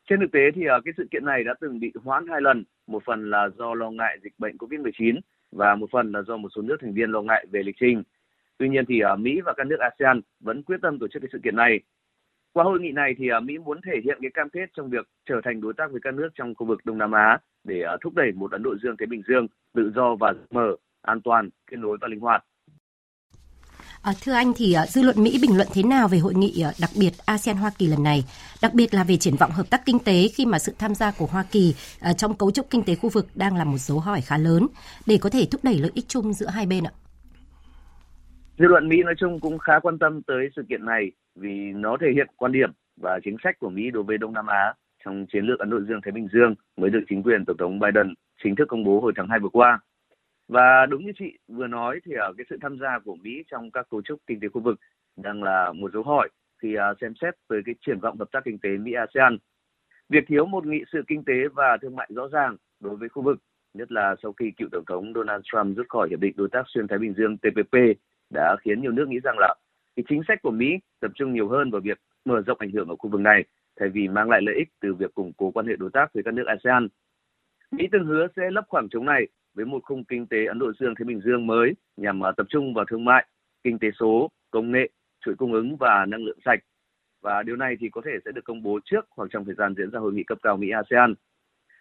[0.08, 2.64] Trên thực tế thì à, cái sự kiện này đã từng bị hoãn hai lần,
[2.86, 5.20] một phần là do lo ngại dịch bệnh COVID-19
[5.52, 8.02] và một phần là do một số nước thành viên lo ngại về lịch trình.
[8.58, 11.28] Tuy nhiên thì ờ, Mỹ và các nước ASEAN vẫn quyết tâm tổ chức cái
[11.32, 11.80] sự kiện này
[12.52, 15.08] qua hội nghị này thì ờ, Mỹ muốn thể hiện cái cam kết trong việc
[15.28, 17.96] trở thành đối tác với các nước trong khu vực Đông Nam Á để ờ,
[18.00, 21.48] thúc đẩy một Ấn Độ Dương Thái Bình Dương tự do và mở, an toàn,
[21.70, 22.44] kết nối và linh hoạt.
[24.02, 26.90] À, thưa anh thì dư luận Mỹ bình luận thế nào về hội nghị đặc
[26.98, 28.24] biệt ASEAN Hoa Kỳ lần này,
[28.62, 31.10] đặc biệt là về triển vọng hợp tác kinh tế khi mà sự tham gia
[31.10, 31.74] của Hoa Kỳ
[32.16, 34.66] trong cấu trúc kinh tế khu vực đang là một dấu hỏi khá lớn
[35.06, 36.92] để có thể thúc đẩy lợi ích chung giữa hai bên ạ?
[38.58, 41.96] Dư luận Mỹ nói chung cũng khá quan tâm tới sự kiện này vì nó
[42.00, 45.26] thể hiện quan điểm và chính sách của Mỹ đối với Đông Nam Á trong
[45.32, 48.14] chiến lược Ấn Độ Dương Thái Bình Dương mới được chính quyền Tổng thống Biden
[48.44, 49.80] chính thức công bố hồi tháng 2 vừa qua.
[50.48, 53.70] Và đúng như chị vừa nói thì ở cái sự tham gia của Mỹ trong
[53.70, 54.80] các cấu trúc kinh tế khu vực
[55.16, 56.28] đang là một dấu hỏi
[56.62, 59.38] khi ờ, xem xét tới cái triển vọng hợp tác kinh tế Mỹ-ASEAN.
[60.08, 63.22] Việc thiếu một nghị sự kinh tế và thương mại rõ ràng đối với khu
[63.22, 63.38] vực,
[63.74, 66.62] nhất là sau khi cựu Tổng thống Donald Trump rút khỏi Hiệp định Đối tác
[66.66, 67.76] Xuyên Thái Bình Dương TPP
[68.34, 69.54] đã khiến nhiều nước nghĩ rằng là
[69.96, 70.66] cái chính sách của Mỹ
[71.00, 73.44] tập trung nhiều hơn vào việc mở rộng ảnh hưởng ở khu vực này
[73.80, 76.22] thay vì mang lại lợi ích từ việc củng cố quan hệ đối tác với
[76.22, 76.88] các nước ASEAN.
[77.70, 80.72] Mỹ từng hứa sẽ lấp khoảng trống này với một khung kinh tế Ấn Độ
[80.80, 83.26] Dương Thái Bình Dương mới nhằm à, tập trung vào thương mại,
[83.64, 84.88] kinh tế số, công nghệ,
[85.24, 86.60] chuỗi cung ứng và năng lượng sạch.
[87.22, 89.74] Và điều này thì có thể sẽ được công bố trước hoặc trong thời gian
[89.74, 91.14] diễn ra hội nghị cấp cao Mỹ ASEAN.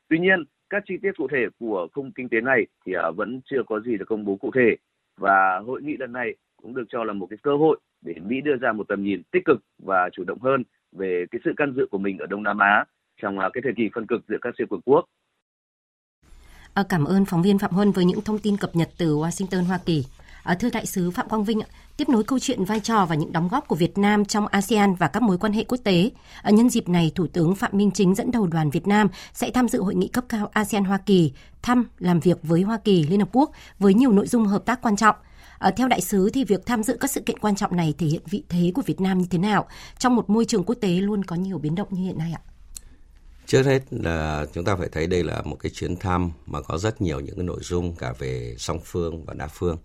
[0.10, 3.42] Tuy nhiên, các chi tiết cụ thể của khung kinh tế này thì à, vẫn
[3.46, 4.76] chưa có gì được công bố cụ thể
[5.18, 8.42] và hội nghị lần này cũng được cho là một cái cơ hội để Mỹ
[8.42, 11.74] đưa ra một tầm nhìn tích cực và chủ động hơn về cái sự can
[11.76, 12.86] dự của mình ở Đông Nam Á
[13.22, 15.06] trong à, cái thời kỳ phân cực giữa các siêu cường quốc.
[16.74, 19.64] À, cảm ơn phóng viên Phạm Huân với những thông tin cập nhật từ Washington,
[19.64, 20.04] Hoa Kỳ.
[20.44, 21.60] À, thưa đại sứ Phạm Quang Vinh,
[21.98, 24.96] tiếp nối câu chuyện vai trò và những đóng góp của Việt Nam trong ASEAN
[24.96, 26.12] và các mối quan hệ quốc tế.
[26.42, 29.52] À, nhân dịp này, Thủ tướng Phạm Minh Chính dẫn đầu đoàn Việt Nam sẽ
[29.52, 33.04] tham dự hội nghị cấp cao ASEAN Hoa Kỳ, thăm làm việc với Hoa Kỳ,
[33.04, 35.16] Liên Hợp Quốc với nhiều nội dung hợp tác quan trọng–
[35.64, 38.08] À, theo đại sứ thì việc tham dự các sự kiện quan trọng này thể
[38.08, 40.90] hiện vị thế của Việt Nam như thế nào trong một môi trường quốc tế
[40.90, 42.42] luôn có nhiều biến động như hiện nay ạ?
[43.46, 46.78] Trước hết là chúng ta phải thấy đây là một cái chuyến thăm mà có
[46.78, 49.78] rất nhiều những cái nội dung cả về song phương và đa phương.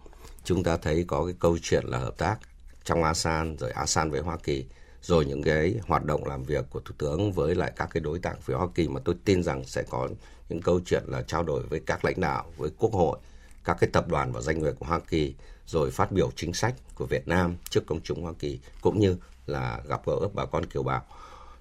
[0.49, 2.37] Chúng ta thấy có cái câu chuyện là hợp tác
[2.85, 4.65] trong ASEAN, rồi ASEAN với Hoa Kỳ,
[5.03, 8.19] rồi những cái hoạt động làm việc của thủ tướng với lại các cái đối
[8.19, 10.09] tác phía Hoa Kỳ mà tôi tin rằng sẽ có
[10.49, 13.19] những câu chuyện là trao đổi với các lãnh đạo, với quốc hội,
[13.65, 15.35] các cái tập đoàn và doanh nghiệp của Hoa Kỳ,
[15.67, 19.17] rồi phát biểu chính sách của Việt Nam trước công chúng Hoa Kỳ, cũng như
[19.47, 21.05] là gặp gỡ bà con kiều bào.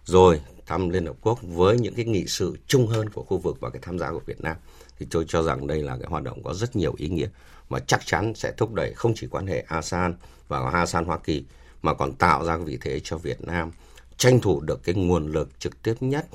[0.05, 3.57] Rồi thăm Liên Hợp Quốc với những cái nghị sự chung hơn của khu vực
[3.59, 4.57] và cái tham gia của Việt Nam.
[4.99, 7.27] Thì tôi cho rằng đây là cái hoạt động có rất nhiều ý nghĩa
[7.69, 10.15] mà chắc chắn sẽ thúc đẩy không chỉ quan hệ ASEAN
[10.47, 11.45] và ASEAN Hoa Kỳ
[11.81, 13.71] mà còn tạo ra vị thế cho Việt Nam
[14.17, 16.25] tranh thủ được cái nguồn lực trực tiếp nhất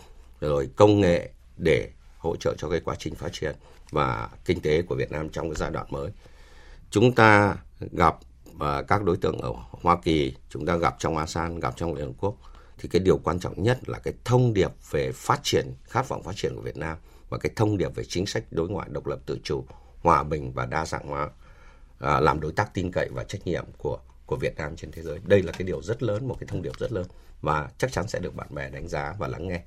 [0.41, 3.57] rồi công nghệ để hỗ trợ cho cái quá trình phát triển
[3.91, 6.11] và kinh tế của Việt Nam trong cái giai đoạn mới.
[6.91, 7.57] Chúng ta
[7.93, 8.17] gặp
[8.53, 12.07] và các đối tượng ở Hoa Kỳ, chúng ta gặp trong ASEAN, gặp trong Liên
[12.07, 12.37] Hợp Quốc
[12.79, 16.23] thì cái điều quan trọng nhất là cái thông điệp về phát triển, khát vọng
[16.23, 16.97] phát triển của Việt Nam
[17.29, 19.65] và cái thông điệp về chính sách đối ngoại độc lập tự chủ,
[20.03, 21.29] hòa bình và đa dạng hóa
[21.99, 25.03] à, làm đối tác tin cậy và trách nhiệm của của Việt Nam trên thế
[25.03, 25.19] giới.
[25.25, 27.05] Đây là cái điều rất lớn, một cái thông điệp rất lớn
[27.43, 29.61] và chắc chắn sẽ được bạn bè đánh giá và lắng nghe.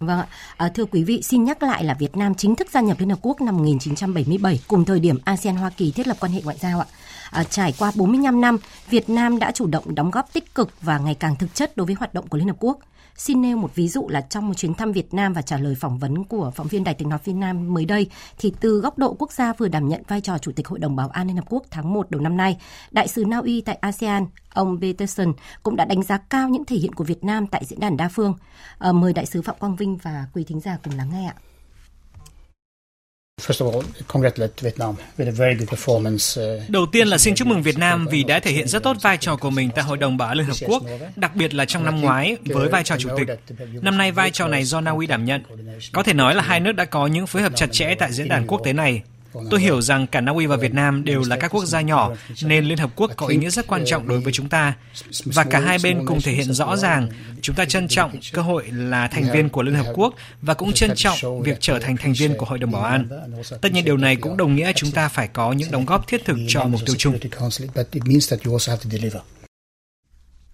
[0.00, 0.26] Vâng ạ.
[0.56, 3.10] À, thưa quý vị, xin nhắc lại là Việt Nam chính thức gia nhập Liên
[3.10, 6.56] Hợp Quốc năm 1977 cùng thời điểm ASEAN Hoa Kỳ thiết lập quan hệ ngoại
[6.60, 6.86] giao ạ.
[7.30, 8.58] À, trải qua 45 năm,
[8.90, 11.86] Việt Nam đã chủ động đóng góp tích cực và ngày càng thực chất đối
[11.86, 12.78] với hoạt động của Liên Hợp Quốc.
[13.16, 15.74] Xin nêu một ví dụ là trong một chuyến thăm Việt Nam và trả lời
[15.74, 18.98] phỏng vấn của phóng viên Đài tiếng nói Việt Nam mới đây, thì từ góc
[18.98, 21.36] độ quốc gia vừa đảm nhận vai trò Chủ tịch Hội đồng Bảo an Liên
[21.36, 22.58] Hợp Quốc tháng 1 đầu năm nay,
[22.90, 26.76] Đại sứ Na Uy tại ASEAN, ông Peterson cũng đã đánh giá cao những thể
[26.76, 28.34] hiện của Việt Nam tại diễn đàn đa phương.
[28.78, 31.34] À, mời Đại sứ Phạm Quang Vinh và quý thính giả cùng lắng nghe ạ.
[36.68, 39.16] Đầu tiên là xin chúc mừng Việt Nam vì đã thể hiện rất tốt vai
[39.16, 40.82] trò của mình tại Hội đồng Bảo an Liên Hợp Quốc,
[41.16, 43.28] đặc biệt là trong năm ngoái với vai trò chủ tịch.
[43.82, 45.42] Năm nay vai trò này do Na Uy đảm nhận.
[45.92, 48.28] Có thể nói là hai nước đã có những phối hợp chặt chẽ tại diễn
[48.28, 49.02] đàn quốc tế này.
[49.50, 52.12] Tôi hiểu rằng cả Na Uy và Việt Nam đều là các quốc gia nhỏ,
[52.42, 54.74] nên Liên Hợp Quốc có ý nghĩa rất quan trọng đối với chúng ta.
[55.24, 57.08] Và cả hai bên cùng thể hiện rõ ràng
[57.42, 60.72] chúng ta trân trọng cơ hội là thành viên của Liên Hợp Quốc và cũng
[60.72, 63.08] trân trọng việc trở thành thành viên của Hội đồng Bảo an.
[63.60, 66.24] Tất nhiên điều này cũng đồng nghĩa chúng ta phải có những đóng góp thiết
[66.24, 67.18] thực cho mục tiêu chung.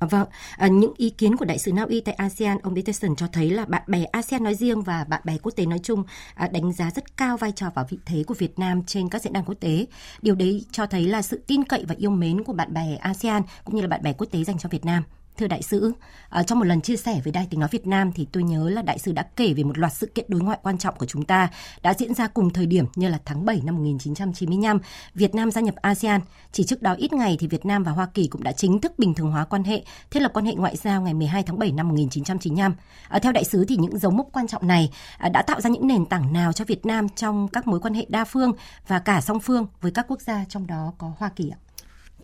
[0.00, 3.16] Ờ, vâng, à, những ý kiến của đại sứ Na Uy tại ASEAN, ông Peterson
[3.16, 6.04] cho thấy là bạn bè ASEAN nói riêng và bạn bè quốc tế nói chung
[6.34, 9.22] à, đánh giá rất cao vai trò và vị thế của Việt Nam trên các
[9.22, 9.86] diễn đàn quốc tế.
[10.22, 13.42] Điều đấy cho thấy là sự tin cậy và yêu mến của bạn bè ASEAN
[13.64, 15.02] cũng như là bạn bè quốc tế dành cho Việt Nam.
[15.40, 15.92] Thưa đại sứ,
[16.28, 18.70] à, trong một lần chia sẻ với Đài Tiếng Nói Việt Nam thì tôi nhớ
[18.70, 21.06] là đại sứ đã kể về một loạt sự kiện đối ngoại quan trọng của
[21.06, 21.48] chúng ta
[21.82, 24.78] đã diễn ra cùng thời điểm như là tháng 7 năm 1995,
[25.14, 26.20] Việt Nam gia nhập ASEAN.
[26.52, 28.98] Chỉ trước đó ít ngày thì Việt Nam và Hoa Kỳ cũng đã chính thức
[28.98, 31.72] bình thường hóa quan hệ, thiết lập quan hệ ngoại giao ngày 12 tháng 7
[31.72, 32.74] năm 1995.
[33.08, 35.70] À, theo đại sứ thì những dấu mốc quan trọng này à, đã tạo ra
[35.70, 38.52] những nền tảng nào cho Việt Nam trong các mối quan hệ đa phương
[38.86, 41.69] và cả song phương với các quốc gia trong đó có Hoa Kỳ ạ?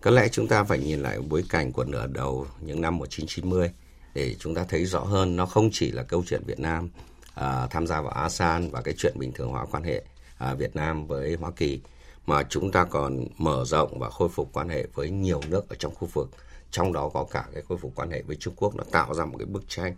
[0.00, 3.70] Có lẽ chúng ta phải nhìn lại bối cảnh của nửa đầu những năm 1990
[4.14, 6.88] để chúng ta thấy rõ hơn nó không chỉ là câu chuyện Việt Nam
[7.34, 10.02] à, tham gia vào ASEAN và cái chuyện bình thường hóa quan hệ
[10.38, 11.80] à, Việt Nam với Hoa Kỳ
[12.26, 15.76] mà chúng ta còn mở rộng và khôi phục quan hệ với nhiều nước ở
[15.78, 16.30] trong khu vực.
[16.70, 19.24] Trong đó có cả cái khôi phục quan hệ với Trung Quốc nó tạo ra
[19.24, 19.94] một cái bức tranh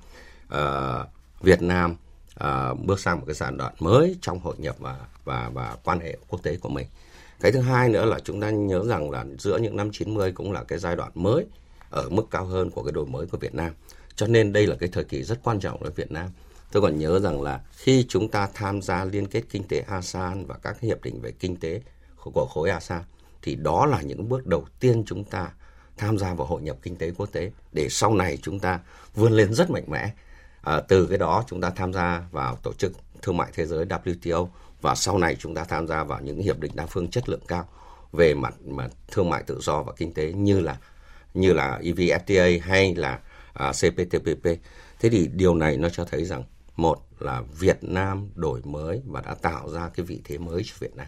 [0.54, 1.08] uh,
[1.40, 1.96] Việt Nam
[2.44, 6.00] uh, bước sang một cái giai đoạn mới trong hội nhập và và và quan
[6.00, 6.86] hệ quốc tế của mình
[7.40, 10.52] cái thứ hai nữa là chúng ta nhớ rằng là giữa những năm 90 cũng
[10.52, 11.46] là cái giai đoạn mới
[11.90, 13.72] ở mức cao hơn của cái đổi mới của Việt Nam.
[14.16, 16.28] Cho nên đây là cái thời kỳ rất quan trọng với Việt Nam.
[16.72, 20.46] Tôi còn nhớ rằng là khi chúng ta tham gia liên kết kinh tế ASEAN
[20.46, 21.80] và các hiệp định về kinh tế
[22.16, 23.02] của khối ASEAN
[23.42, 25.50] thì đó là những bước đầu tiên chúng ta
[25.96, 28.80] tham gia vào hội nhập kinh tế quốc tế để sau này chúng ta
[29.14, 30.10] vươn lên rất mạnh mẽ.
[30.62, 33.84] À, từ cái đó chúng ta tham gia vào tổ chức thương mại thế giới
[33.84, 34.48] WTO
[34.80, 37.46] và sau này chúng ta tham gia vào những hiệp định đa phương chất lượng
[37.48, 37.68] cao
[38.12, 40.76] về mặt mà thương mại tự do và kinh tế như là
[41.34, 43.20] như là EVFTA hay là
[43.52, 44.44] à, uh, CPTPP.
[45.00, 46.44] Thế thì điều này nó cho thấy rằng
[46.76, 50.74] một là Việt Nam đổi mới và đã tạo ra cái vị thế mới cho
[50.78, 51.06] Việt Nam.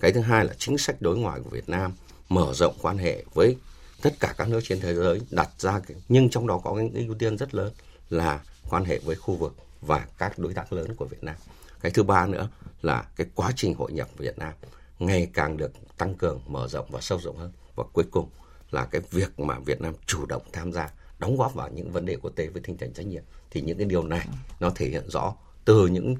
[0.00, 1.92] Cái thứ hai là chính sách đối ngoại của Việt Nam
[2.28, 3.56] mở rộng quan hệ với
[4.02, 7.14] tất cả các nước trên thế giới đặt ra nhưng trong đó có cái ưu
[7.14, 7.72] tiên rất lớn
[8.10, 11.36] là quan hệ với khu vực và các đối tác lớn của Việt Nam.
[11.80, 12.48] Cái thứ ba nữa
[12.84, 14.52] là cái quá trình hội nhập Việt Nam
[14.98, 17.52] ngày càng được tăng cường, mở rộng và sâu rộng hơn.
[17.76, 18.28] Và cuối cùng
[18.70, 22.06] là cái việc mà Việt Nam chủ động tham gia, đóng góp vào những vấn
[22.06, 23.22] đề quốc tế với tinh thần trách nhiệm.
[23.50, 24.28] Thì những cái điều này
[24.60, 26.16] nó thể hiện rõ từ những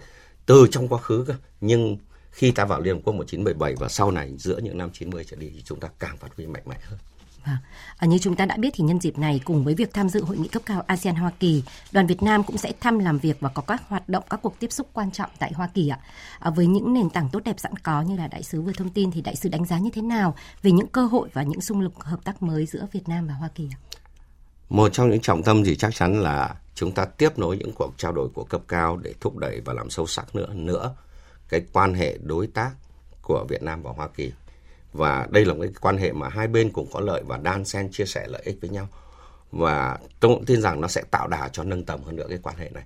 [0.46, 1.34] từ trong quá khứ cơ.
[1.60, 1.98] Nhưng
[2.30, 5.36] khi ta vào Liên Hợp Quốc 1977 và sau này giữa những năm 90 trở
[5.36, 6.98] đi thì chúng ta càng phát huy mạnh mẽ hơn.
[7.46, 7.56] Vâng.
[7.96, 10.24] À, như chúng ta đã biết thì nhân dịp này cùng với việc tham dự
[10.24, 13.36] hội nghị cấp cao ASEAN Hoa Kỳ, đoàn Việt Nam cũng sẽ thăm làm việc
[13.40, 15.98] và có các hoạt động các cuộc tiếp xúc quan trọng tại Hoa Kỳ ạ.
[16.38, 18.90] À, với những nền tảng tốt đẹp sẵn có như là đại sứ vừa thông
[18.90, 21.60] tin thì đại sứ đánh giá như thế nào về những cơ hội và những
[21.60, 23.78] xung lực hợp tác mới giữa Việt Nam và Hoa Kỳ ạ?
[24.68, 27.94] Một trong những trọng tâm thì chắc chắn là chúng ta tiếp nối những cuộc
[27.96, 30.94] trao đổi của cấp cao để thúc đẩy và làm sâu sắc nữa nữa
[31.48, 32.70] cái quan hệ đối tác
[33.22, 34.32] của Việt Nam và Hoa Kỳ
[34.94, 37.64] và đây là một cái quan hệ mà hai bên cũng có lợi và đan
[37.64, 38.88] xen chia sẻ lợi ích với nhau.
[39.52, 42.38] Và tôi cũng tin rằng nó sẽ tạo đà cho nâng tầm hơn nữa cái
[42.42, 42.82] quan hệ này.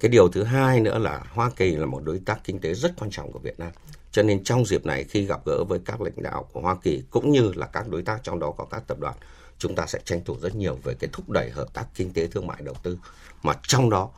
[0.00, 2.92] Cái điều thứ hai nữa là Hoa Kỳ là một đối tác kinh tế rất
[2.98, 3.70] quan trọng của Việt Nam.
[4.12, 7.02] Cho nên trong dịp này khi gặp gỡ với các lãnh đạo của Hoa Kỳ
[7.10, 9.14] cũng như là các đối tác trong đó có các tập đoàn
[9.58, 12.26] chúng ta sẽ tranh thủ rất nhiều về cái thúc đẩy hợp tác kinh tế
[12.26, 12.98] thương mại đầu tư.
[13.42, 14.10] Mà trong đó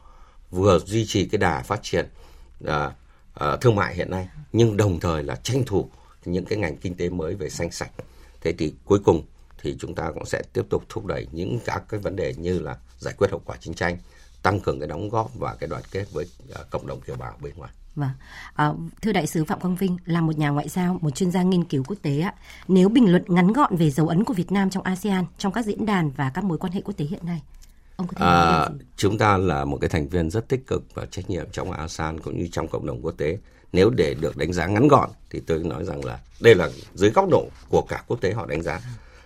[0.50, 2.08] vừa duy trì cái đà phát triển
[2.64, 2.70] uh,
[3.44, 5.90] uh, thương mại hiện nay nhưng đồng thời là tranh thủ
[6.24, 7.90] những cái ngành kinh tế mới về xanh sạch
[8.40, 9.22] thế thì cuối cùng
[9.62, 12.58] thì chúng ta cũng sẽ tiếp tục thúc đẩy những các cái vấn đề như
[12.58, 13.98] là giải quyết hậu quả chiến tranh
[14.42, 17.36] tăng cường cái đóng góp và cái đoàn kết với uh, cộng đồng kiều bào
[17.40, 18.10] bên ngoài Vâng.
[18.54, 21.42] À, thưa đại sứ Phạm Quang Vinh là một nhà ngoại giao, một chuyên gia
[21.42, 22.34] nghiên cứu quốc tế ạ.
[22.68, 25.64] Nếu bình luận ngắn gọn về dấu ấn của Việt Nam trong ASEAN, trong các
[25.64, 27.42] diễn đàn và các mối quan hệ quốc tế hiện nay,
[27.96, 31.06] ông có thể à, chúng ta là một cái thành viên rất tích cực và
[31.06, 33.38] trách nhiệm trong ASEAN cũng như trong cộng đồng quốc tế
[33.72, 37.10] nếu để được đánh giá ngắn gọn thì tôi nói rằng là đây là dưới
[37.10, 38.80] góc độ của cả quốc tế họ đánh giá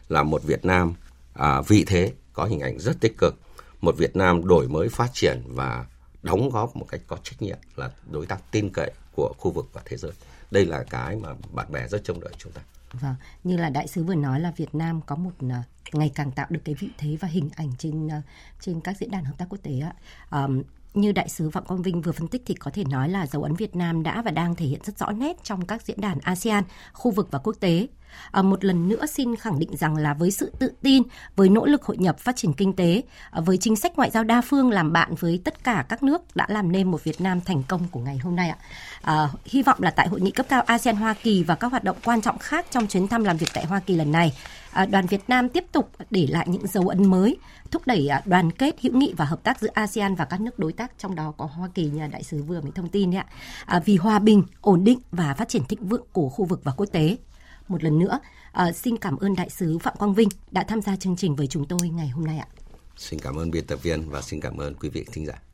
[0.09, 0.95] là một Việt Nam
[1.35, 3.35] à, vị thế có hình ảnh rất tích cực
[3.81, 5.87] một Việt Nam đổi mới phát triển và
[6.23, 9.67] đóng góp một cách có trách nhiệm là đối tác tin cậy của khu vực
[9.73, 10.13] và thế giới
[10.51, 12.61] đây là cái mà bạn bè rất trông đợi chúng ta
[12.93, 16.31] Vâng, như là đại sứ vừa nói là Việt Nam có một à, ngày càng
[16.31, 18.23] tạo được cái vị thế và hình ảnh trên à,
[18.61, 19.95] trên các diễn đàn hợp tác quốc tế ạ.
[20.31, 20.63] Um,
[20.97, 23.43] như đại sứ Phạm Quang Vinh vừa phân tích thì có thể nói là dấu
[23.43, 26.19] ấn Việt Nam đã và đang thể hiện rất rõ nét trong các diễn đàn
[26.19, 27.87] ASEAN, khu vực và quốc tế.
[28.31, 31.03] À, một lần nữa xin khẳng định rằng là với sự tự tin,
[31.37, 34.25] với nỗ lực hội nhập phát triển kinh tế, à, với chính sách ngoại giao
[34.25, 37.41] đa phương làm bạn với tất cả các nước đã làm nên một Việt Nam
[37.41, 38.57] thành công của ngày hôm nay ạ.
[39.03, 41.85] À, hy vọng là tại hội nghị cấp cao ASEAN Hoa Kỳ và các hoạt
[41.85, 44.33] động quan trọng khác trong chuyến thăm làm việc tại Hoa Kỳ lần này,
[44.77, 47.37] À, đoàn Việt Nam tiếp tục để lại những dấu ấn mới,
[47.71, 50.59] thúc đẩy à, đoàn kết hữu nghị và hợp tác giữa ASEAN và các nước
[50.59, 53.27] đối tác trong đó có Hoa Kỳ như đại sứ vừa mới thông tin ạ.
[53.65, 56.73] À, vì hòa bình, ổn định và phát triển thịnh vượng của khu vực và
[56.77, 57.17] quốc tế.
[57.69, 58.19] Một lần nữa,
[58.75, 61.67] xin cảm ơn đại sứ Phạm Quang Vinh đã tham gia chương trình với chúng
[61.69, 62.47] tôi ngày hôm nay ạ.
[62.97, 65.46] Xin cảm ơn biên tập viên và xin cảm ơn quý vị thính giả.